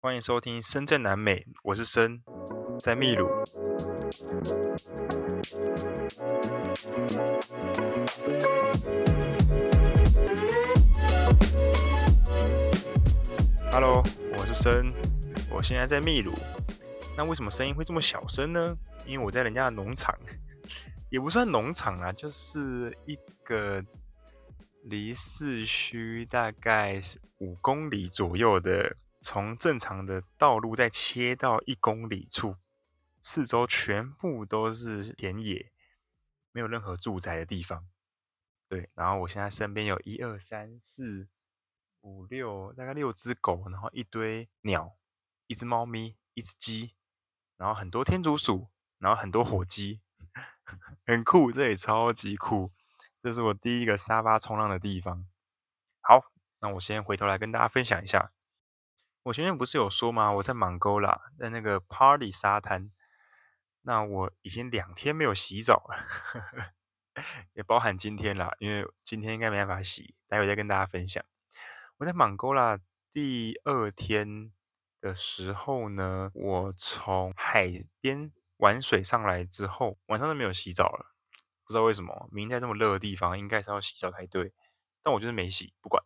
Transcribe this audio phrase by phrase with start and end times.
[0.00, 2.20] 欢迎收听深圳南美，我是深，
[2.78, 3.26] 在秘鲁。
[13.72, 14.92] Hello，我是深，
[15.50, 16.32] 我现在在秘鲁。
[17.16, 18.76] 那为什么声音会这么小声呢？
[19.06, 20.16] 因为我在人家的农场，
[21.10, 23.82] 也不算农场啊，就是一个
[24.84, 27.00] 离市区大概
[27.38, 28.96] 五公里左右的。
[29.26, 32.54] 从正常的道路再切到一公里处，
[33.20, 35.72] 四周全部都是田野，
[36.52, 37.88] 没有任何住宅的地方。
[38.68, 41.26] 对，然后我现在身边有一二三四
[42.02, 44.96] 五六，大概六只狗，然后一堆鸟，
[45.48, 46.94] 一只猫咪，一只鸡，
[47.56, 48.68] 然后很多天竺鼠，
[48.98, 50.02] 然后很多火鸡，
[51.04, 52.70] 很酷，这里超级酷。
[53.20, 55.26] 这是我第一个沙发冲浪的地方。
[56.00, 58.30] 好，那我先回头来跟大家分享一下。
[59.26, 60.30] 我前面不是有说吗？
[60.34, 62.92] 我在芒哥拉，在那个 Party 沙滩。
[63.82, 66.74] 那我已经两天没有洗澡了，
[67.54, 71.24] 也包含今天啦，因为今天应该没办法洗，待会再跟大家分享。
[71.96, 72.78] 我在芒哥拉
[73.12, 74.48] 第二天
[75.00, 81.16] 的时候呢，我从海边玩水上来之后，晚上都没有洗澡了，
[81.64, 82.28] 不知道为什么。
[82.30, 84.52] 明明在这么热的地方，应该是要洗澡才对，
[85.02, 86.00] 但我就是没洗，不管。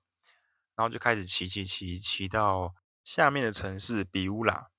[0.75, 2.73] 然后就开始骑骑骑骑到。
[3.05, 4.71] 下面的城市比乌拉，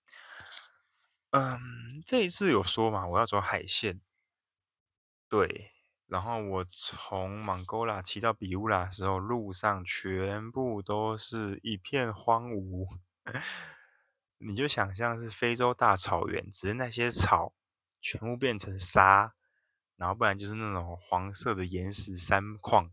[1.31, 4.01] 嗯，这一次有说嘛，我要走海线，
[5.27, 5.71] 对，
[6.07, 12.87] 然后我从芒哥拉骑到比乌拉的时候，路上全部都是一片荒芜，
[14.37, 17.53] 你就想象是非洲大草原，只是那些草
[18.01, 19.33] 全部变成沙，
[19.95, 22.91] 然后不然就是那种黄色的岩石山矿，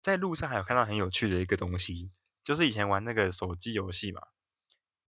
[0.00, 2.12] 在路上还有看到很有趣的一个东西。
[2.50, 4.20] 就是以前玩那个手机游戏嘛，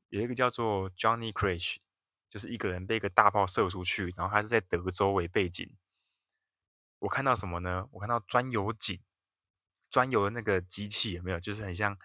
[0.10, 1.78] 有一个叫做 Johnny Crash，
[2.30, 5.76] 就是一个人被一个大炮射出去，然后他是在德州为背景。
[7.00, 7.88] 我看到什么呢？
[7.94, 9.02] 我看到钻油井，
[9.90, 11.40] 钻油的那个机器有没有？
[11.40, 11.98] 就是很像，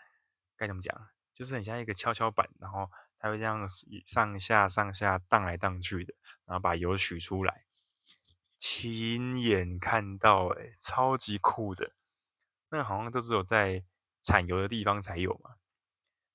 [0.57, 1.11] 该怎么讲？
[1.35, 3.69] 就是很像一个跷跷板，然后它会这样
[4.07, 6.15] 上下上下荡来荡去的，
[6.47, 7.67] 然后把油取出来。
[8.59, 11.93] 亲眼看到，欸，诶，超级酷的。
[12.71, 13.85] 那好像都只有在。
[14.27, 15.55] 产油的地方才有嘛，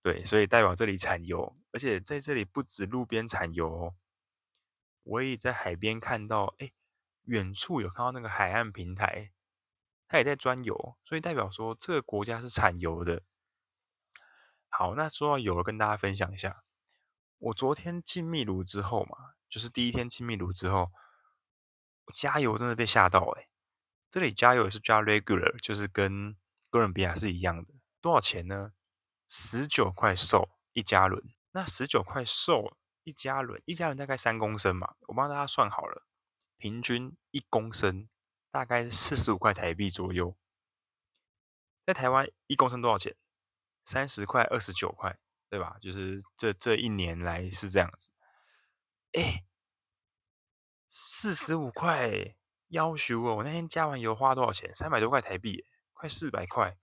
[0.02, 3.94] 对，所以代表这里产油，而且在这里不止路边产油哦，
[5.04, 6.72] 我也在海边看到，哎，
[7.24, 9.34] 远处有看到那个海岸平台，
[10.08, 13.24] 它也在钻油，所以代表说这个国家是产油的。
[14.70, 16.64] 好，那说到油，跟大家分享一下，
[17.40, 20.90] 我昨天进秘鲁之后嘛，就是第一天进秘鲁之后，
[22.06, 23.50] 我加油真的被吓到哎，
[24.10, 26.38] 这里加油也是加 regular，就是跟
[26.70, 27.81] 哥伦比亚是一样的。
[28.02, 28.74] 多少钱呢？
[29.28, 31.24] 十九块受一加仑。
[31.52, 34.96] 那十九块受一加仑，一加仑大概三公升嘛。
[35.08, 36.06] 我帮大家算好了，
[36.58, 38.10] 平均一公升
[38.50, 40.36] 大概四十五块台币左右。
[41.86, 43.16] 在台湾一公升多少钱？
[43.84, 45.18] 三十块、二十九块，
[45.50, 45.78] 对吧？
[45.82, 48.14] 就是这这一年来是这样子。
[49.14, 49.44] 哎，
[50.90, 52.36] 四十五块，
[52.68, 53.38] 要求哦！
[53.38, 54.74] 我那天加完油花多少钱？
[54.76, 56.78] 三百多块台币，快四百块。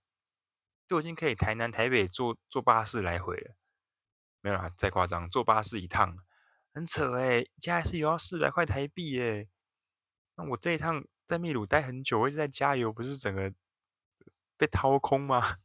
[0.89, 3.53] 就已经可以台南台北坐坐巴士来回了，
[4.41, 6.17] 没有啦，再夸张，坐巴士一趟
[6.73, 9.47] 很扯哎，加一次油要四百块台币哎，
[10.33, 13.53] 那我这一趟在秘鲁待很久，我一直在加油，不是整个
[14.57, 15.57] 被掏空吗？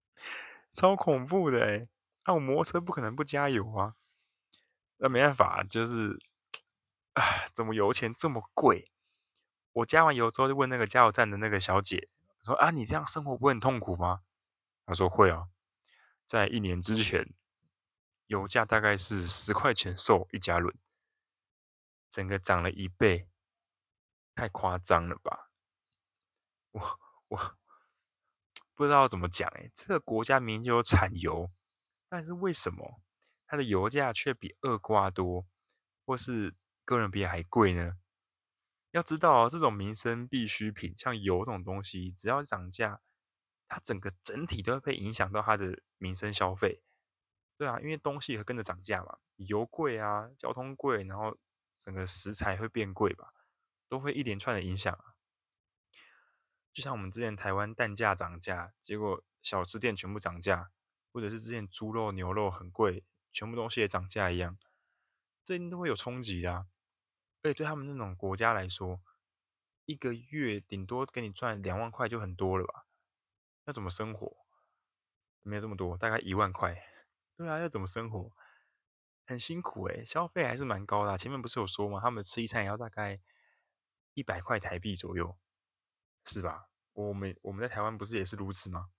[0.72, 1.86] 超恐怖的哎，
[2.24, 3.96] 那我摩托车不可能不加油啊，
[4.96, 6.18] 那没办法，就是
[7.12, 8.90] 啊，怎么油钱这么贵？
[9.72, 12.08] 我加完油之后就问那个加油站的那个小姐
[12.42, 14.22] 说啊，你这样生活不会很痛苦吗？
[14.86, 15.48] 他说会啊，
[16.26, 17.32] 在一年之前，
[18.26, 20.74] 油价大概是十块钱售一加仑，
[22.10, 23.28] 整个涨了一倍，
[24.34, 25.50] 太夸张了吧？
[26.72, 27.52] 我我
[28.74, 31.48] 不知道怎么讲哎，这个国家明明就有产油，
[32.08, 33.00] 但是为什么
[33.46, 35.46] 它的油价却比厄瓜多
[36.04, 36.52] 或是
[36.84, 37.94] 哥伦比亚还贵呢？
[38.90, 43.00] 要知道啊，这种民生必需品，像油这种东西，只要涨价。
[43.74, 46.80] 它整个整体都会被影响到它的民生消费，
[47.56, 51.36] 对啊，因为东西会跟着涨价嘛，油贵啊，交通贵，然后
[51.76, 53.34] 整个食材会变贵吧，
[53.88, 55.18] 都会一连串的影响啊。
[56.72, 60.70] 就像我们之前台湾蛋价涨价，结果小吃店全部涨价，
[61.12, 64.56] 或者是之前猪肉、牛肉很贵，全部东西也涨价一样，
[65.42, 66.66] 这一定都会有冲击的啊。
[67.42, 69.00] 而且对他们那种国家来说，
[69.84, 72.84] 一个月顶多给你赚两万块就很多了吧。
[73.64, 74.36] 那怎么生活？
[75.42, 76.74] 没有这么多，大概一万块。
[77.36, 78.32] 对啊，要怎么生活？
[79.26, 81.16] 很辛苦诶，消费还是蛮高的。
[81.18, 81.98] 前面不是有说吗？
[82.00, 83.20] 他们吃一餐也要大概
[84.12, 85.36] 一百块台币左右，
[86.24, 86.68] 是吧？
[86.92, 88.90] 我们我们在台湾不是也是如此吗？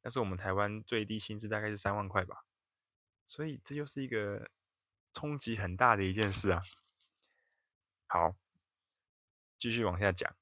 [0.00, 2.44] 但是我们台湾最低薪资大概是三万块吧，
[3.26, 4.50] 所以这就是一个
[5.12, 6.62] 冲击很大的一件事啊。
[8.06, 8.36] 好，
[9.58, 10.32] 继续往下讲。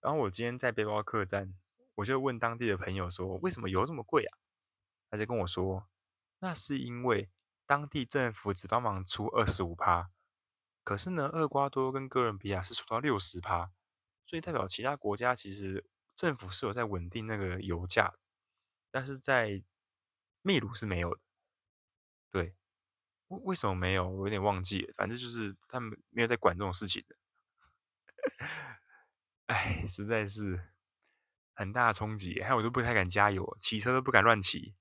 [0.00, 1.54] 然后我今天在背包客栈，
[1.96, 4.38] 我就问当地的朋友说：“为什么油这么贵啊？”
[5.10, 5.84] 他就跟我说
[6.40, 7.30] ：“那是因为
[7.66, 10.10] 当地政府只帮忙出二十五趴，
[10.82, 13.72] 可是呢，厄瓜多跟哥伦比亚是出到六十趴，
[14.26, 15.84] 所以代表其他国家其实
[16.14, 18.14] 政府是有在稳定那个油价。”
[18.90, 19.62] 但是在
[20.42, 21.20] 秘鲁是没有的，
[22.30, 22.54] 对，
[23.28, 24.06] 为为什么没有？
[24.06, 27.16] 我有点忘记了，反正就是他们没有在管这种事情的。
[29.46, 30.71] 哎，实在是
[31.52, 34.74] 很大的冲击，害我都不太敢加油，骑车都不敢乱骑。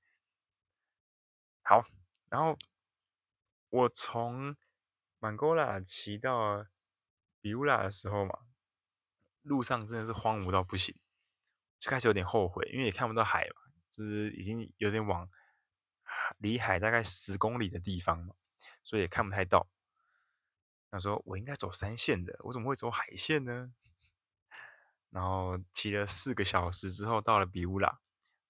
[1.64, 1.84] 好，
[2.30, 2.58] 然后
[3.70, 4.56] 我从
[5.20, 6.66] 曼戈拉骑到
[7.40, 8.40] 比乌拉的时候嘛，
[9.42, 10.98] 路上真的是荒芜到不行，
[11.80, 13.62] 就开始有点后悔，因为也看不到海嘛。
[13.92, 15.30] 就是已经有点往
[16.40, 18.36] 离海大概十公里的地方嘛，
[18.84, 19.68] 所以也看不太到。
[20.90, 23.74] 他说我应该走山线的，我怎么会走海线呢？
[25.12, 28.00] 然后骑了四个小时之后到了比乌拉。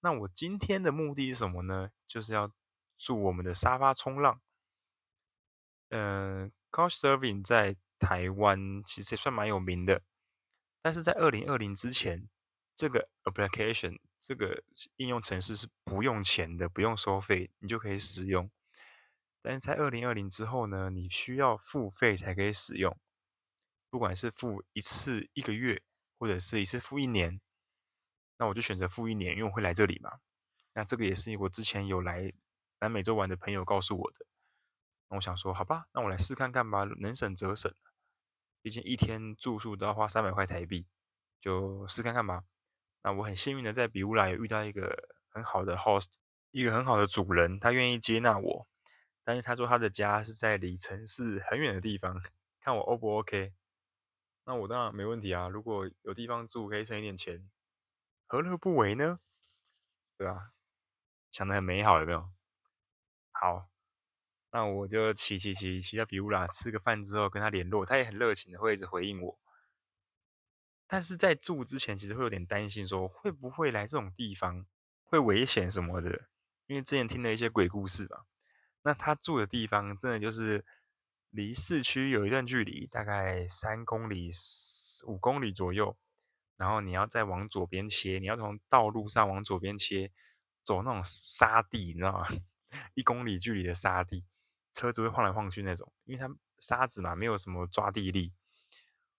[0.00, 1.90] 那我今天的目的是什么呢？
[2.08, 2.50] 就是要
[2.96, 4.40] 住我们的沙发冲浪。
[5.90, 10.02] 嗯、呃，Couchsurfing 在台湾其实也算蛮有名的，
[10.80, 12.28] 但是在二零二零之前，
[12.74, 14.64] 这个 application 这个
[14.96, 18.50] 应用程式是不用钱的，不用收费，你就可以使用。
[19.42, 22.96] 但是在二零二零之后呢，你需要付费才可以使用。
[23.90, 25.82] 不管是付一次一个月，
[26.22, 27.40] 或者是一次付一年，
[28.36, 30.20] 那我就选择付一年，因为我会来这里嘛。
[30.72, 32.32] 那这个也是我之前有来
[32.78, 34.24] 南美洲玩的朋友告诉我的。
[35.08, 37.74] 那我想说，好吧，那我来试看看吧，能省则省。
[38.62, 40.86] 毕竟一天住宿都要花三百块台币，
[41.40, 42.44] 就试看看吧。
[43.02, 46.06] 那我很幸运的在比乌拉有遇到一个很好的 host，
[46.52, 48.66] 一个很好的主人，他愿意接纳我。
[49.24, 52.22] 但是他说他的家是在离城市很远的地方，
[52.60, 53.52] 看我 O 不 OK？
[54.44, 57.50] 那我当然没问题啊，如果有地方住可以省一点钱，
[58.26, 59.18] 何乐不为呢？
[60.18, 60.52] 对吧？
[61.30, 62.28] 想得很美好，有没有？
[63.30, 63.66] 好，
[64.50, 69.38] 那我就骑骑骑骑到比乌拉吃个饭之后跟他联络，他也很热情的会一直回应我。
[70.86, 74.66] 但是在住之前，其实会有点担心，说会不会来这种地方
[75.04, 76.10] 会危险什么的，
[76.66, 78.24] 因为之前听了一些鬼故事嘛。
[78.82, 80.64] 那他住的地方真的就是
[81.32, 84.30] 离市区有一段距离，大概三公里、
[85.06, 85.96] 五公里左右。
[86.56, 90.12] 然后你要再往左边切，你要从道路上往左边切，
[90.62, 92.26] 走那种沙地，你知道吗？
[92.94, 94.24] 一公里距离的沙地，
[94.72, 98.32] 车子会晃来晃去那种，因为它沙子嘛，没有什么抓地力。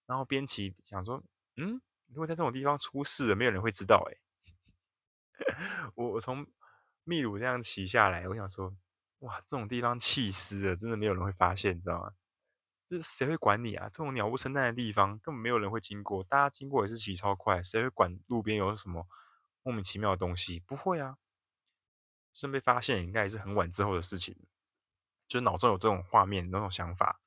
[0.06, 1.22] 然后边骑想说。
[1.56, 4.18] 嗯，如果在这种地方出事了，没有人会知道哎。
[5.96, 6.48] 我我从
[7.04, 8.76] 秘鲁这样骑下来，我想说，
[9.24, 12.12] 哇，这种地方气湿了，真的没有人会发现，你知道吗？
[12.88, 13.88] 这谁会管你啊？
[13.88, 19.06] 这种鸟不生蛋的地方，根本没有人会经过，大家经过也是骑超快，谁会管路边有什么
[19.62, 20.60] 莫名其妙的东西？
[20.68, 21.18] 不会啊，
[22.34, 24.36] 就算被发现，应该也是很晚之后的事情。
[25.28, 27.20] 就脑中有这种画面，那种想法。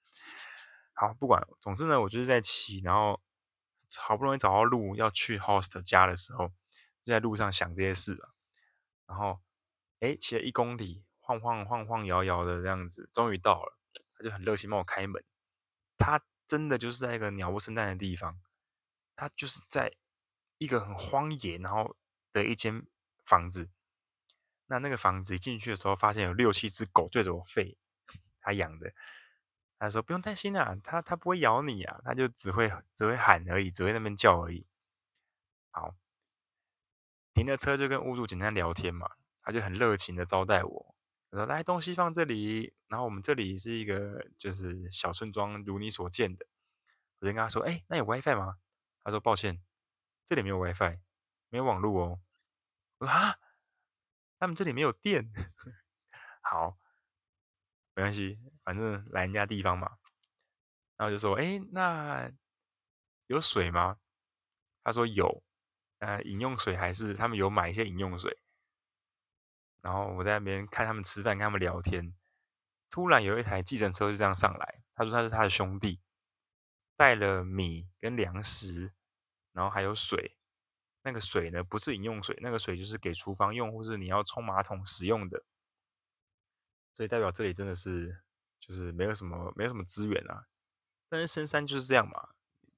[0.94, 3.20] 好，不管，总之呢，我就是在骑，然后。
[3.98, 6.48] 好不容易找到路要去 host 家的时候，
[7.04, 8.34] 就在路上想这些事了。
[9.06, 9.40] 然后，
[10.00, 13.76] 哎，骑了一公里，晃晃晃晃摇摇的这样子，终于到了。
[14.14, 15.24] 他就很热心帮我开门。
[15.98, 18.40] 他真的就是在一个鸟不生蛋的地方，
[19.16, 19.92] 他就是在
[20.58, 21.96] 一个很荒野，然后
[22.32, 22.80] 的一间
[23.24, 23.68] 房子。
[24.66, 27.76] 那那个房子一进去的时候，发现有六七只狗对着我吠，
[28.40, 28.92] 他养的。
[29.78, 34.66] 他说：“不用担心啊，他他不会咬你啊，他就只会只会喊而已，只会那边叫而已。”
[35.70, 35.92] 好，
[37.34, 39.10] 停了车就跟屋主简单聊天嘛，
[39.42, 40.95] 他就很热情的招待我。
[41.36, 46.46] 说：“来，东西放这里，然后我们这里是一个就是小村庄，如你所见的。”
[47.20, 48.56] 我就跟他说：“哎，那有 WiFi 吗？”
[49.04, 49.62] 他说：“抱歉，
[50.26, 50.98] 这里没有 WiFi，
[51.50, 52.18] 没有网络哦。
[53.06, 53.38] ”：“啊，
[54.38, 55.32] 他们这里没有电。”
[56.42, 56.76] 好。
[57.94, 59.96] 没关系，反正来人家地方嘛。
[60.98, 62.30] 然后就说：“哎，那
[63.26, 63.96] 有水吗？”
[64.84, 65.42] 他说：“有，
[66.00, 68.38] 呃，饮用水还是他们有买一些饮用水。”
[69.86, 72.12] 然后我在那边看他们吃饭，跟他们聊天。
[72.90, 76.00] 突然有一台计程车就这样上来，他说他是他的兄弟，
[76.96, 78.90] 带了米跟粮食，
[79.52, 80.32] 然后还有水。
[81.02, 85.44] 那个水呢，不是饮用水，那个水就是给厨房用或是你要冲马桶使用的。
[86.92, 88.12] 所以代表这里真的是
[88.58, 90.46] 就是没有什么没有什么资源啊。
[91.08, 92.30] 但是深山就是这样嘛，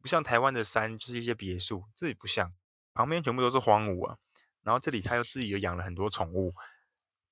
[0.02, 2.52] 不像台湾的山就是一些别墅，这里不像，
[2.92, 4.18] 旁边全部都是荒芜啊。
[4.60, 6.54] 然后这里他又自己又养了很多宠物，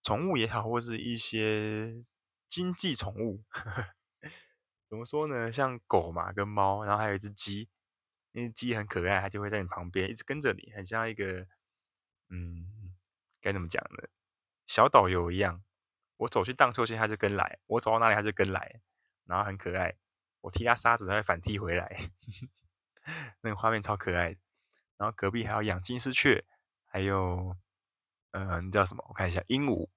[0.06, 2.04] 宠物也好，或是一些
[2.48, 3.42] 经济宠物。
[4.88, 5.50] 怎么说呢？
[5.50, 7.68] 像狗嘛，跟猫，然后还有一只鸡，
[8.30, 11.48] 那只鸡很可爱，它就会在你旁边一直跟着你，很像一个，
[12.28, 12.94] 嗯，
[13.40, 14.08] 该怎么讲呢？
[14.68, 15.64] 小导游一样。
[16.18, 18.80] 我走去荡秋千，它就跟来；我走到哪里，它就跟来，
[19.24, 19.96] 然后很可爱。
[20.42, 21.98] 我踢它沙子，它会反踢回来，
[23.42, 24.36] 那个画面超可爱。
[24.98, 26.44] 然后隔壁还有养金丝雀，
[26.84, 27.52] 还有，
[28.30, 29.04] 呃，你知道什么？
[29.08, 29.88] 我看一下，鹦鹉。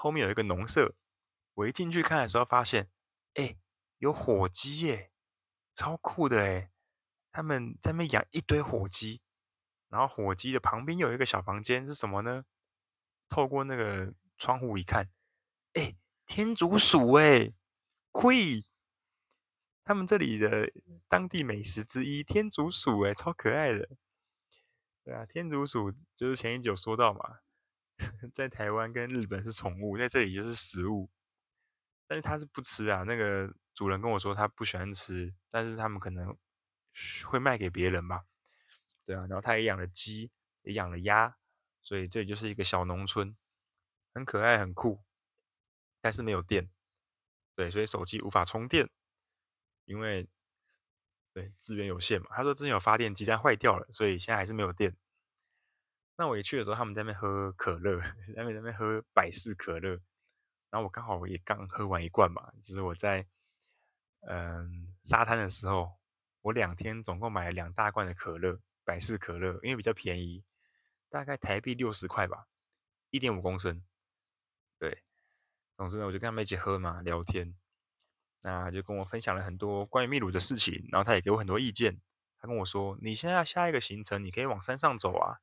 [0.00, 0.94] 后面有一个农舍，
[1.54, 2.88] 我一进去看的时候，发现，
[3.34, 3.58] 哎。
[4.00, 5.12] 有火鸡耶，
[5.74, 6.70] 超酷的哎！
[7.30, 9.20] 他们在那边养一堆火鸡，
[9.90, 12.42] 然后火鸡的旁边有一个小房间，是什么呢？
[13.28, 15.10] 透过那个窗户一看，
[15.74, 15.92] 哎，
[16.24, 17.52] 天竺鼠哎，
[18.10, 18.62] 亏！
[19.84, 20.72] 他们这里的
[21.08, 23.86] 当地美食之一，天竺鼠哎，超可爱的。
[25.04, 27.40] 对啊，天竺鼠就是前一集有说到嘛，
[28.32, 31.10] 在台湾跟日本是宠物，在这里就是食物，
[32.06, 33.54] 但是它是不吃啊，那个。
[33.72, 36.36] 主人跟我说他不喜欢吃，但是他们可能
[37.24, 38.26] 会卖给别人吧。
[39.06, 40.30] 对啊，然后他也养了鸡，
[40.62, 41.34] 也养了鸭，
[41.80, 43.34] 所以这里就是一个小农村，
[44.12, 45.00] 很可爱，很酷，
[46.02, 46.68] 但是没有电。
[47.54, 48.90] 对，所以手机无法充电，
[49.86, 50.28] 因为
[51.32, 52.26] 对资源有限嘛。
[52.32, 54.94] 他说之前有发电机，但坏掉了，所以现在还是没有电。
[56.20, 57.98] 那我一去的时候，他们在那边喝可乐，
[58.36, 59.92] 在那边喝百事可乐，
[60.68, 63.26] 然后我刚好也刚喝完一罐嘛，就是我在。
[64.28, 65.98] 嗯，沙滩的时候，
[66.42, 70.44] 我两天总共买了两大罐的可乐，百事可乐，因为比较便宜，
[71.08, 72.46] 大概台币六十块吧，
[73.08, 73.82] 一点五公升。
[74.78, 75.02] 对，
[75.74, 77.54] 总之呢，我就跟他们一起喝嘛，聊天，
[78.42, 81.98] 那就跟我分享了很多关于秘鲁的事情，然后他也给我很多意见。
[82.38, 85.38] 他跟我说，你现在下一个行程，你可以往山上走啊，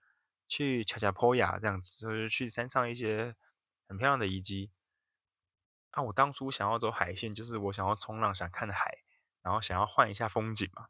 [0.48, 3.36] 去恰恰坡雅这样子，就是去山上一些
[3.88, 4.72] 很漂亮的遗迹。
[5.92, 9.00] 啊、我当初想要走海线，就是我想要冲浪，想看海，
[9.42, 10.88] 然后想要换一下风景嘛。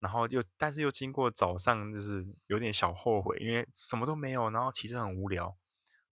[0.00, 5.56] 然后又，但是又经过早上，就是有点小后悔，因为什么都没有，然后骑车很无聊，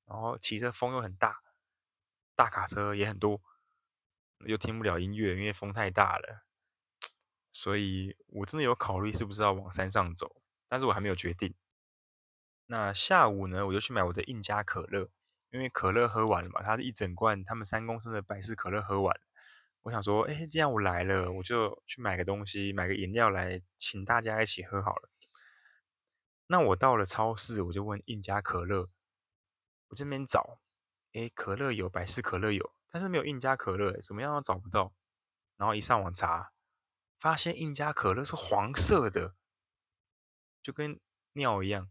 [0.06, 1.42] 然后骑车风又很大，
[2.34, 3.42] 大卡车也很多，
[4.46, 6.46] 又听不了音乐，因为风太大了。
[7.52, 11.54] 所以我真的有考虑是不是要往山上走，但是我还没有决定。
[12.70, 15.10] 那下午呢，我就去买我的印加可乐。
[15.50, 19.20] 因为可乐喝完了嘛，他是一整罐，他们三公升的百事可乐喝完，
[19.82, 25.10] 我想说，哎，既然我来了，我就去买个东西，买个饮料来请大家一起喝好了。
[26.46, 28.86] 那我到了超市，我就问印加可乐，
[29.88, 30.60] 我这边找，
[31.14, 34.92] 哎，可乐有，百事可乐有，但是没有印加可乐，怎么样都找不到。
[35.56, 36.52] 然后一上网查，
[37.18, 39.34] 发现印加可乐是黄色的，
[40.62, 41.00] 就跟
[41.32, 41.88] 尿一样。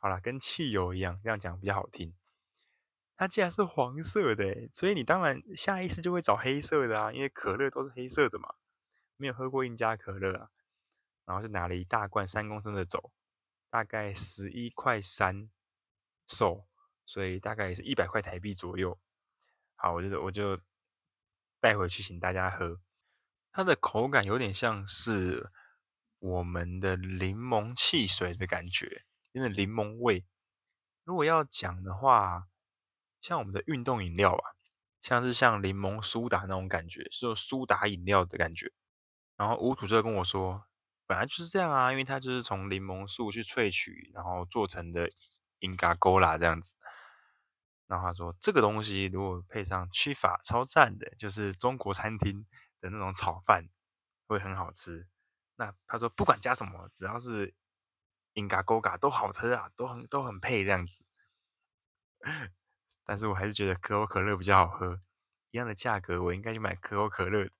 [0.00, 2.14] 好啦，跟汽油一样，这样讲比较好听。
[3.16, 8.54] 它既然是黄色的，所以你当然下意识就会找黑色的啊，因为可乐都是黑色的嘛。
[9.16, 10.50] 没有喝过印加可乐啊，
[11.26, 13.12] 然后就拿了一大罐三公升的走，
[13.68, 15.50] 大概十一块三
[16.26, 16.64] 售，
[17.04, 18.96] 所以大概也是一百块台币左右。
[19.76, 20.58] 好，我就我就
[21.60, 22.80] 带回去请大家喝。
[23.52, 25.50] 它的口感有点像是
[26.20, 30.24] 我们的柠檬汽水的感觉，有点柠檬味。
[31.04, 32.44] 如果要讲的话，
[33.20, 34.54] 像我们的运动饮料吧，
[35.02, 38.70] 像是像柠檬苏打那种感觉，是有苏打饮料的感觉。
[39.36, 40.66] 然后无土就跟我说，
[41.06, 45.08] 本来就是这样啊，因为它就是从柠檬树去萃取，然后做成的
[45.60, 46.74] 英嘎勾啦这样子。
[47.86, 52.46] 然后他说，这个东西如果配上七法超赞的，就是中国餐厅
[52.78, 53.68] 的那种炒饭，
[54.28, 55.08] 会很好吃。
[55.60, 57.54] 那他说不管加什么，只要是
[58.32, 61.04] 英嘎勾嘎都好吃啊，都很都很配这样子。
[63.04, 65.02] 但是我还是觉得可口可乐比较好喝，
[65.50, 67.50] 一样的价格，我应该去买可口可乐的。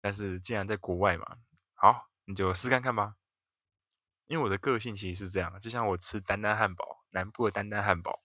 [0.00, 1.38] 但是既然在国外嘛，
[1.74, 3.16] 好，你就试看看吧。
[4.26, 8.22] 因为我的个性其实是这样，就像我吃丹丹汉堡，南部的丹丹汉堡，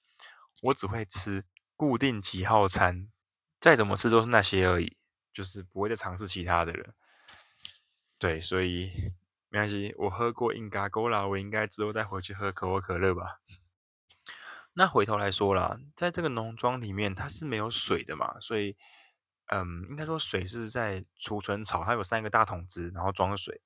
[0.62, 1.44] 我只会吃
[1.76, 3.12] 固定几号餐，
[3.60, 4.98] 再怎么吃都是那些而已，
[5.34, 6.94] 就是不会再尝试其他的了。
[8.20, 9.14] 对，所以
[9.50, 13.40] 没关系，我喝过印加勾啦，我应该之后再回去喝可口可乐吧。
[14.74, 18.76] 那回头来说啦，在这个农庄里面，它是没有水的嘛，所以，
[19.48, 23.62] 嗯，应该说水是在储存槽，它有三个大桶子，然后装水。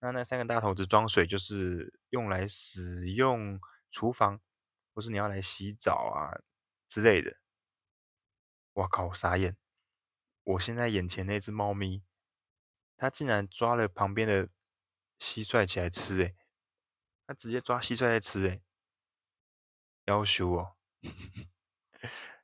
[0.00, 4.40] 那那三个大桶子装水就是用来使用厨房，
[4.94, 6.38] 或是你要来洗澡啊
[6.88, 7.36] 之类的。
[8.74, 9.56] 哇靠，我傻眼！
[10.44, 12.02] 我现在眼前那只猫咪，
[12.98, 14.48] 它竟然抓了旁边的
[15.18, 16.36] 蟋蟀起来吃，诶，
[17.26, 18.60] 他直接抓蟋蟀在吃，诶，
[20.06, 20.76] 要求哦，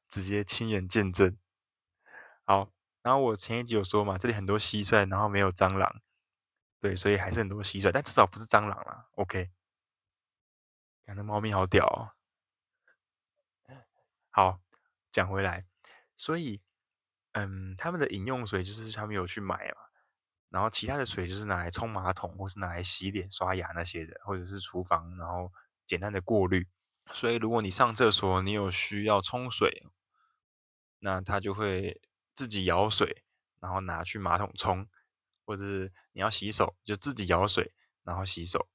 [0.09, 1.37] 直接亲眼见证。
[2.45, 6.01] 好，然后我前一集有说嘛，这里很多蟋蟀，然后没有蟑螂，
[6.81, 9.09] 对，所以还是很多蟋蟀，但至少不是蟑螂啦。
[9.17, 9.51] OK，
[11.05, 12.15] 看那猫咪好屌哦。
[14.31, 14.61] 好，
[15.11, 15.65] 讲回来，
[16.17, 16.61] 所以，
[17.33, 19.84] 嗯，他们的饮用水就是他们有去买嘛，
[20.55, 25.53] 然后其他的水就是拿来冲马桶，或是拿来洗脸、刷牙那些的，或者是厨房，然后
[25.85, 26.69] 简单的过滤。
[27.13, 29.85] 所以，如果你上厕所，你有需要冲水，
[31.01, 32.01] 那它就会
[32.37, 33.25] 自己舀水，
[33.59, 34.89] 然后拿去马桶冲，
[35.45, 38.69] 或者是你要洗手，就自己舀水，然后洗手。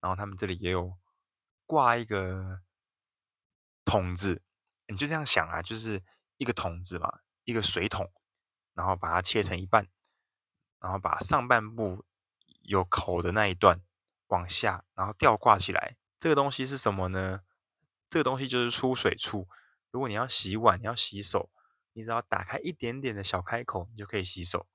[0.00, 0.96] 然后他们这里也有
[1.66, 2.60] 挂一个
[3.84, 4.42] 桶子。
[4.86, 6.04] 你就这样想啊，就是
[6.36, 8.12] 一个桶子嘛，一个水桶，
[8.74, 9.88] 然后把它切成一半，
[10.80, 12.04] 然后把上半部
[12.62, 13.80] 有口的那一段
[14.28, 15.96] 往下，然后吊挂起来。
[16.20, 17.42] 这个东西是什么呢？
[18.10, 19.48] 这个东西就是出水处。
[19.90, 21.50] 如果你要洗碗、你要洗手，
[21.92, 24.66] 你只要打开一点点的小开口，你就可以洗手。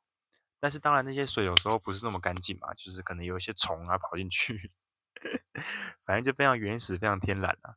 [0.59, 4.71] 但是当然，那些水有时候不是那么干净嘛，就是可能有一些虫啊跑进去，
[6.05, 7.75] 反正就非常原始、非常天然啊。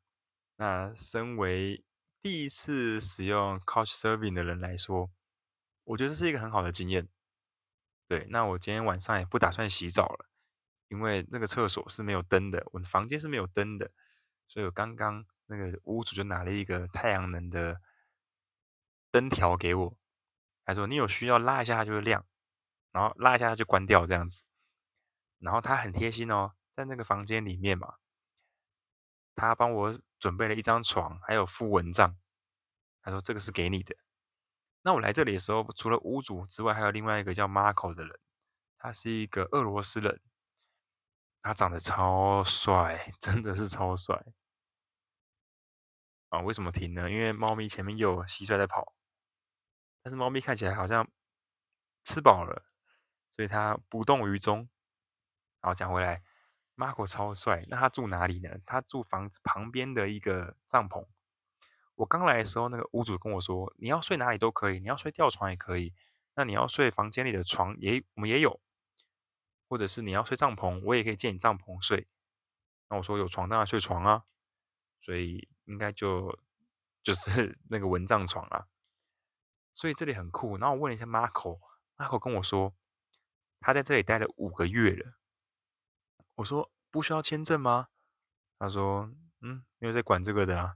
[0.57, 1.85] 那身为
[2.23, 5.11] 第一次使用 Couch Surfing 的人来说，
[5.85, 7.09] 我觉得这是一个很好的经验。
[8.09, 10.27] 对，那我今天晚上也不打算洗澡了，
[10.89, 13.91] 因为那个厕所是没有灯的，我的房间是没有灯的，
[14.47, 17.81] 所以我刚刚那个屋主就拿了一个太阳能的
[19.11, 19.99] 灯条给我，
[20.65, 22.25] 他说你有需要拉一下它就会亮，
[22.93, 24.45] 然后拉一下它就关掉这样子。
[25.39, 27.97] 然后他很贴心哦，在那个房间里面嘛。
[29.35, 32.17] 他帮我准备了一张床，还有附蚊帐。
[33.03, 33.95] 他说这个是给你的。
[34.87, 38.21] 那我来这里的时候，除了屋主之外，还有另外一个叫 Marco 的人，
[38.79, 40.21] 他是一个俄罗斯人，
[41.43, 44.25] 他长得超帅，真的是超帅。
[46.29, 47.11] 啊，为什么停呢？
[47.11, 48.95] 因为猫咪前面又有蟋蟀在跑，
[50.05, 51.11] 但是猫咪看起来好像
[52.05, 52.65] 吃饱了，
[53.35, 54.59] 所以它不动于衷。
[55.61, 56.23] 然后，讲回来。
[56.77, 58.51] Marco 超帅，那他住哪里呢？
[58.65, 61.05] 他住房子旁边的一个帐篷。
[61.97, 65.93] 我刚来的时候，那个屋主跟我说：“你要睡哪里都可以，你要睡吊床也可以。
[66.35, 68.61] 那你要睡房间里的床也我们也有，
[69.69, 72.07] 或者是你要睡帐篷，我也可以借你帐篷睡。”
[72.89, 74.25] 那我说：“有床当然睡床啊，
[75.01, 76.39] 所以应该就
[77.03, 78.67] 就是 那个蚊帐床啊。”
[79.73, 80.57] 所以这里很酷。
[80.59, 82.75] 然后我问了一下 Marco，Marco 跟我说
[83.61, 85.15] 他在这里待了五个月了。
[86.37, 87.89] 我说不需要签证吗？
[88.59, 90.75] 他说嗯，没有在管这个的啊。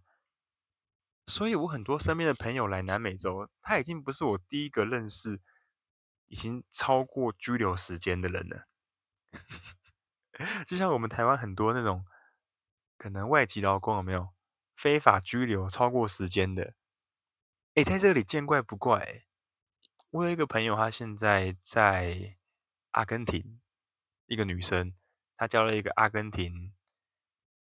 [1.30, 5.40] 所以我很多身边的朋友来南美洲，他已经不是我第一个认识，
[6.26, 8.66] 已经超过居留时间的人了。
[10.66, 12.04] 就像我们台湾很多那种
[12.98, 14.30] 可能外籍劳工有没有
[14.74, 16.74] 非法居留超过时间的？
[17.74, 19.26] 诶，在这里见怪不怪诶。
[20.10, 22.36] 我有一个朋友，他现在在
[22.90, 23.60] 阿根廷，
[24.26, 24.94] 一个女生。
[25.36, 26.74] 她交了一个阿根廷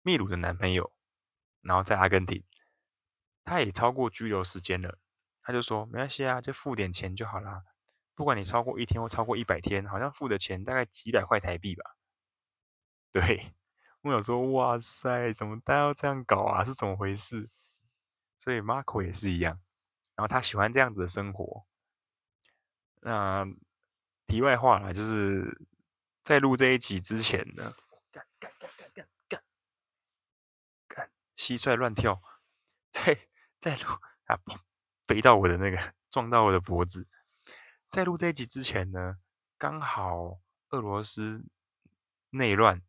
[0.04, 0.94] 秘鲁的男朋友，
[1.62, 2.44] 然后在阿根廷，
[3.46, 4.98] 他也超过拘留时间了。
[5.42, 7.64] 他就说没关系啊，就付点钱就好啦。
[8.14, 11.96] 不管你超过一天或超过一百天，好像付的钱大概几百块台币吧。
[13.14, 13.54] 对，
[14.02, 16.66] 我有说哇塞，怎么大家要这样搞啊？
[16.66, 17.50] 是怎么回事？
[18.38, 19.62] 所以 Marco 也是一样，
[20.16, 21.66] 然后他喜欢这样子的生活。
[23.02, 23.46] 那
[24.28, 25.66] 题外话啦，就是。
[26.26, 27.72] 在录这一集之前呢，
[28.12, 29.44] 干干干干干干
[30.88, 32.20] 干，蟋蟀乱跳，
[32.92, 33.16] 在
[33.66, 33.90] 在录
[34.26, 34.38] 啊，
[35.08, 37.08] 飞到我的那个，撞到我的脖子。
[37.90, 39.18] 在录这一集之前呢，
[39.58, 41.44] 刚好俄罗斯
[42.30, 42.84] 内乱，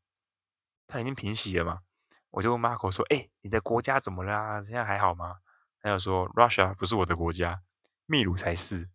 [0.86, 1.80] 他已经平息了嘛，
[2.28, 4.60] 我就问 Marco 说：“哎、你的国家怎么啦？
[4.60, 5.38] 现在还好吗？”
[5.80, 7.62] 他就说：“Russia 不是我的国家，
[8.04, 8.90] 秘鲁才是。”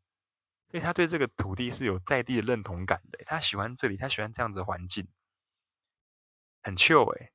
[0.70, 5.08] 所以他对这个土地是有在地的认同感的，他喜欢这里，他喜欢这样子的环境，
[6.62, 7.32] 很 chill 哎，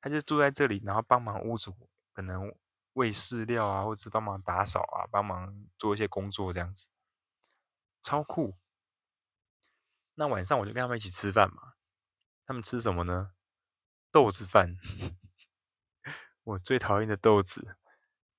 [0.00, 1.74] 他就住在这里，然后帮忙屋主
[2.12, 2.54] 可能
[2.94, 6.88] 喂饲料啊，或者帮忙打扫啊，帮忙做一些工作这样子，
[8.02, 8.54] 超酷。
[10.14, 11.74] 那晚上我就跟他们一起吃饭嘛，
[12.46, 13.32] 他们吃什么呢？
[14.10, 14.76] 豆子饭，
[16.44, 17.76] 我最讨厌的豆子。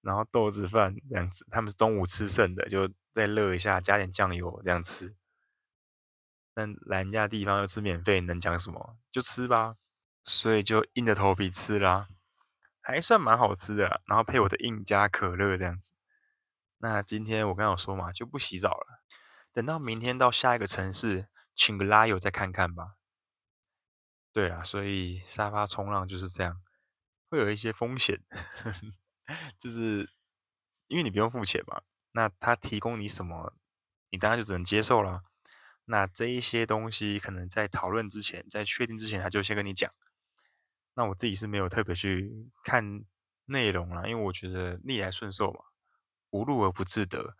[0.01, 5.15] 然后豆子饭这样子，他们是中午吃剩的，就再热一下，加点酱油这样吃。
[6.53, 8.97] 但来人家地方又吃免费，能讲什么？
[9.11, 9.77] 就吃吧。
[10.25, 12.07] 所以就硬着头皮吃啦，
[12.83, 14.03] 还算蛮好吃的。
[14.05, 15.93] 然后配我的印加可乐这样子。
[16.77, 19.01] 那今天我刚刚有说嘛，就不洗澡了，
[19.53, 22.95] 等到明天到下一个城市，请个拉友再看看吧。
[24.33, 26.61] 对啊，所以沙发冲浪就是这样，
[27.29, 28.19] 会有一些风险，
[29.57, 30.09] 就是
[30.87, 33.53] 因为你不用付钱嘛，那他提供你什么，
[34.09, 35.23] 你当然就只能接受啦。
[35.85, 39.93] 那这一些东西可能在讨论之前，在确定之前，他就先跟你讲。
[40.95, 43.03] 那我自己是没有特别去看
[43.45, 45.59] 内容啦，因为我觉得逆来顺受嘛，
[46.29, 47.35] 无路而不自得。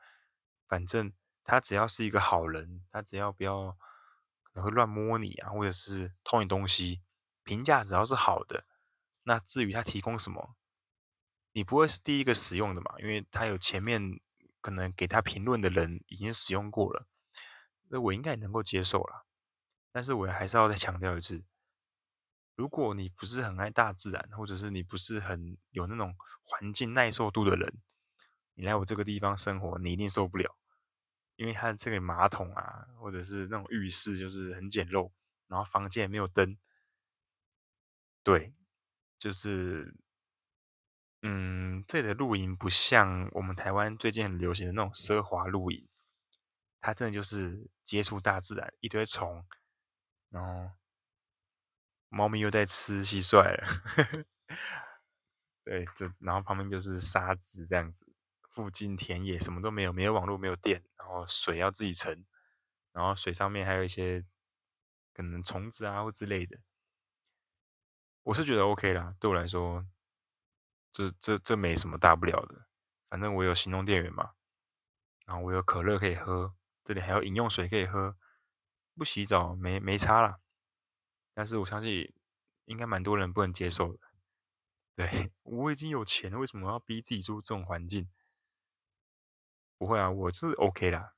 [0.68, 1.14] 反正
[1.44, 3.78] 他只要是一个好人，他只要不要
[4.42, 7.02] 可能会乱摸你啊，或者是偷你东西，
[7.44, 8.66] 评价只要是好的，
[9.24, 10.56] 那至于他提供什么，
[11.52, 14.02] 你不会是第一个使用的嘛，因为他有前面
[14.62, 17.08] 可能给他评论的人已经使用过了。
[17.90, 19.24] 那我应该能够接受啦，
[19.92, 21.44] 但是我还是要再强调一次，
[22.56, 27.82] 如果你不是很爱大自然，或者是你不是很有那种环境耐受度的人，
[28.54, 30.56] 你来我这个地方生活，你一定受不了，
[31.36, 35.12] 因为它这个马桶啊，或者是那种浴室就是很简陋，
[35.48, 36.58] 然后房间也没有灯，
[38.24, 38.54] 对，
[39.18, 39.96] 就是，
[41.22, 45.88] 嗯，这里的露营不像我们台湾最近很流行的那种奢华露营。
[46.86, 49.46] 它真的就是接触大自然，一堆虫，
[50.28, 50.70] 然后
[52.14, 54.26] 猫咪又在吃蟋蟀了，
[55.66, 58.06] 对，就然后旁边就是沙子这样子，
[58.52, 62.24] 附近田野什么都没有，没有网络，没有电，然后水要自己盛，
[62.92, 64.24] 然后水上面还有一些
[65.14, 66.60] 可能虫子啊或之类的，
[68.24, 69.86] 我是觉得 OK 啦，对我来说，
[70.94, 72.64] 这这这没什么大不了的，
[73.10, 74.34] 反正我有行动电源嘛，
[75.26, 76.54] 然后我有可乐可以喝。
[76.86, 78.18] 这里还有饮用水可以喝，
[78.98, 80.40] 不洗澡没没差啦。
[81.34, 82.14] 但是我相信
[82.66, 84.00] 应该蛮多人不能接受的。
[84.96, 88.10] 对， 我已经有钱了，为什么要逼自己住这种环境？
[89.78, 91.14] 不会啊，我是 OK 啦，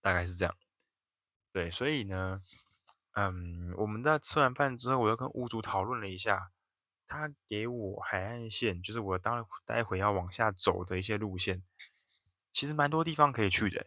[0.00, 0.56] 大概是这样。
[1.52, 2.40] 对，所以呢，
[3.12, 6.52] 嗯，我们在吃完饭之后，我又跟屋主讨论了一下，
[7.06, 11.62] 他给我海岸线，就是我当待会要往下走的一些路线，
[12.50, 13.86] 其实蛮多地方可以去的。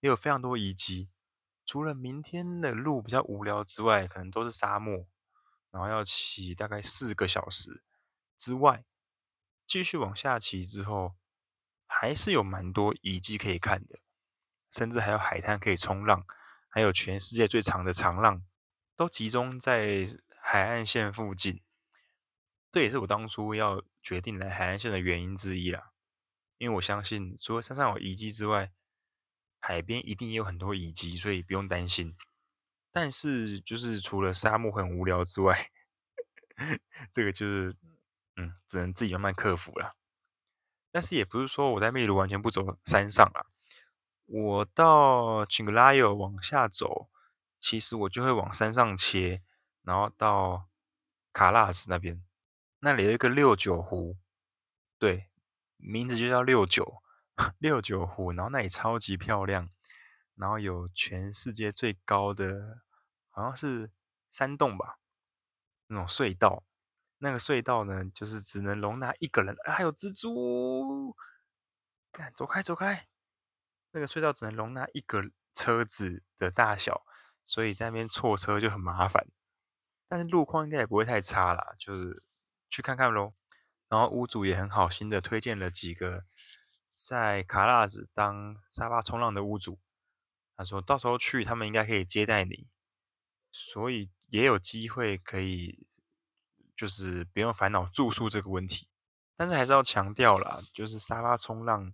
[0.00, 1.10] 也有非常多遗迹，
[1.72, 5.06] 除了明天的路比较无聊之外，可能都是沙漠，
[5.70, 7.82] 然后要骑大概四个小时
[8.36, 8.84] 之外，
[9.66, 11.14] 继续往下骑之后，
[11.86, 14.00] 还是有蛮多遗迹可以看的，
[14.70, 16.26] 甚至还有海滩可以冲浪，
[16.68, 18.44] 还有全世界最长的长浪，
[18.94, 20.06] 都集中在
[20.42, 21.62] 海岸线附近。
[22.70, 25.92] 这也是我当初要决定来海岸线的原因之一啦，
[26.58, 28.70] 因为我相信除了山上有遗迹之外，
[29.64, 32.12] 海边一定也有很多遗迹，所以不用担心。
[32.90, 35.70] 但是，就是除了沙漠很无聊之外，
[37.14, 37.76] 这个就是，
[38.36, 39.94] 嗯，只能自己慢慢克服了。
[40.90, 43.46] 但是也不是说我在秘鲁完全不走山上啊，
[44.26, 47.08] 我到 Chiclayo 往下走，
[47.60, 49.40] 其实我就会往山上切，
[49.82, 50.68] 然后到
[51.32, 52.20] 卡拉斯那边，
[52.80, 54.16] 那里有一个六九湖，
[54.98, 55.28] 对，
[55.76, 57.01] 名字就叫六九。
[57.58, 59.70] 六九湖，然后那里超级漂亮，
[60.34, 62.82] 然后有全世界最高的，
[63.30, 63.90] 好像是
[64.30, 64.98] 山洞吧，
[65.86, 66.64] 那种隧道。
[67.18, 71.16] 那个隧道呢，就是只能容纳一个人，还有蜘蛛，
[72.10, 73.06] 看，走开走开。
[73.92, 75.22] 那个隧道只能容纳一个
[75.54, 77.04] 车子的大小，
[77.46, 79.26] 所以在那边错车就很麻烦。
[80.08, 82.24] 但是路况应该也不会太差啦，就是
[82.68, 83.34] 去看看喽。
[83.88, 86.24] 然后屋主也很好心的推荐了几个。
[86.94, 89.78] 在卡拉子当沙发冲浪的屋主，
[90.56, 92.68] 他说到时候去，他们应该可以接待你，
[93.50, 95.86] 所以也有机会可以，
[96.76, 98.88] 就是不用烦恼住宿这个问题。
[99.34, 101.92] 但是还是要强调啦，就是沙发冲浪，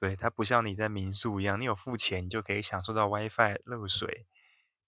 [0.00, 4.26] 对，它不像你在民宿一样，你有付钱，你就可以享受到 WiFi、热水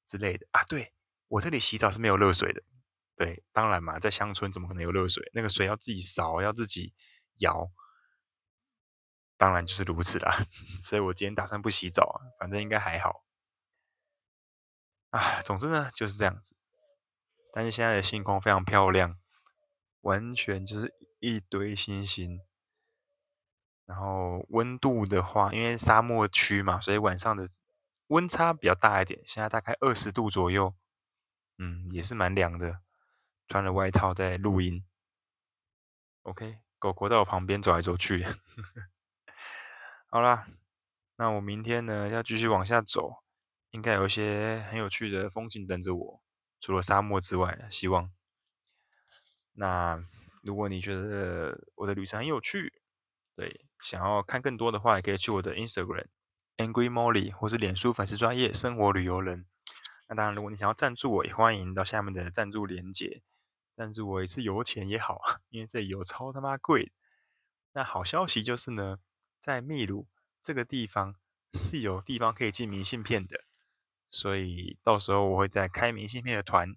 [0.05, 0.65] 之类的啊。
[0.65, 0.93] 对，
[1.29, 2.63] 我这里洗澡是没有热水的，
[3.15, 5.31] 对，当然嘛，在乡村怎么可能有热水？
[5.35, 6.95] 那个水要自己烧，要自己
[7.39, 7.71] 舀。
[9.37, 10.47] 当然就是如此啦，
[10.83, 13.25] 所以我今天打算不洗澡啊，反正应该还好。
[15.11, 16.57] 啊，总之呢就是这样子。
[17.53, 19.19] 但是现在的星空非常漂亮，
[20.03, 22.41] 完全就是一堆星星。
[23.87, 27.49] 然后温度的话，因为沙漠区嘛，所以晚上的
[28.09, 30.75] 温差比较大一点，现在大概二十度左右，
[31.59, 32.81] 嗯，也是蛮凉的。
[33.49, 34.85] 穿了外套在录音。
[36.23, 38.27] OK，狗狗在我旁边走来走去。
[40.09, 40.47] 好啦，
[41.17, 43.25] 那我明天呢要继续往下走，
[43.71, 46.23] 应该有一些很有趣的风景等着我，
[46.61, 48.11] 除了沙漠之外，希望。
[49.53, 50.03] 那
[50.43, 52.81] 如果你觉得我的旅程很有趣，
[53.35, 56.07] 对，想要看更多的话，也可以去我的 Instagram
[56.57, 59.47] Angry Molly 或是脸书粉丝专业生活旅游人。
[60.09, 63.23] 那当然，如果你想要赞助我，也欢迎到下面的赞助连结，
[63.75, 66.93] 赞助我一次油钱也好，因为这油超他妈贵。
[67.73, 68.99] 那好消息就是呢，
[69.47, 70.09] 在秘鲁
[70.43, 71.15] 这个地方
[71.53, 73.45] 是有地方可以寄明信片的，
[74.11, 76.75] 所以到时候我会再开明信片的团。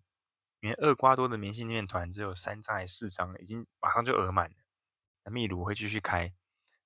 [0.59, 4.55] 因为厄瓜多的明信片团只有三张还是四张，已经马上就额满了。
[5.23, 6.31] 那秘鲁会继续开，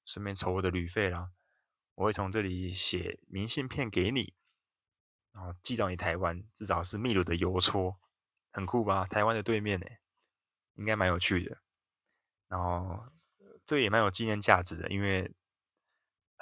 [0.05, 1.27] 顺便筹我的旅费啦。
[1.95, 4.33] 我会从这里写明信片给你，
[5.33, 7.93] 然后寄到你台湾，至少是秘鲁的邮戳，
[8.51, 9.05] 很酷吧？
[9.05, 9.87] 台湾的对面呢，
[10.75, 11.57] 应该蛮有趣的。
[12.47, 13.11] 然后
[13.65, 15.33] 这也蛮有纪念价值的，因为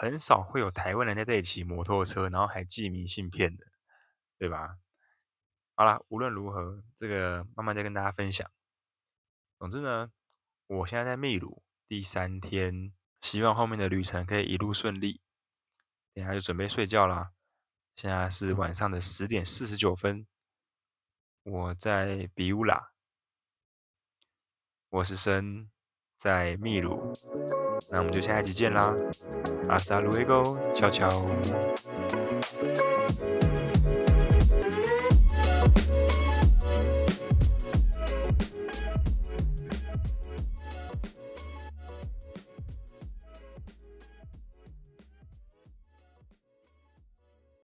[0.02, 3.68] 很少会有台湾人在这里骑摩托车，然后还寄明信片的，
[4.40, 4.80] 对吧？
[5.76, 8.50] 好啦，无论如何，这个慢慢再跟大家分享。
[9.60, 10.12] 总之呢，
[10.66, 15.22] 我现在在秘鲁第三天，希望后面的旅程可以一路顺利。
[16.16, 17.34] 等下就准备睡觉啦。
[17.96, 20.26] 现在是晚上的十点四十九分，
[21.44, 22.88] 我在比乌拉，
[24.90, 25.70] 我是森，
[26.18, 27.14] 在秘鲁。
[27.90, 28.96] 那我们就下一集见啦，
[29.68, 31.10] 阿斯达卢维戈，悄悄。